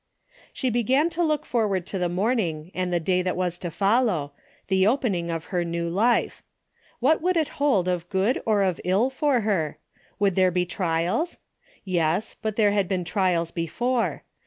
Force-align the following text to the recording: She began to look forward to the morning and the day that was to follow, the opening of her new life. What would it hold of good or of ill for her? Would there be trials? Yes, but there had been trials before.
She 0.51 0.71
began 0.71 1.11
to 1.11 1.21
look 1.21 1.45
forward 1.45 1.85
to 1.85 1.99
the 1.99 2.09
morning 2.09 2.71
and 2.73 2.91
the 2.91 2.99
day 2.99 3.21
that 3.21 3.37
was 3.37 3.59
to 3.59 3.69
follow, 3.69 4.31
the 4.67 4.87
opening 4.87 5.29
of 5.29 5.43
her 5.53 5.63
new 5.63 5.87
life. 5.89 6.41
What 6.99 7.21
would 7.21 7.37
it 7.37 7.49
hold 7.61 7.87
of 7.87 8.09
good 8.09 8.41
or 8.43 8.63
of 8.63 8.81
ill 8.83 9.11
for 9.11 9.41
her? 9.41 9.77
Would 10.17 10.33
there 10.35 10.49
be 10.49 10.65
trials? 10.65 11.37
Yes, 11.85 12.35
but 12.41 12.55
there 12.55 12.71
had 12.71 12.87
been 12.87 13.03
trials 13.03 13.51
before. 13.51 14.23